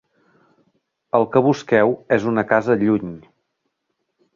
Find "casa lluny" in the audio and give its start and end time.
2.55-3.17